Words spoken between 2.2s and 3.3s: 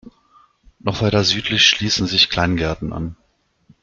Kleingärten an.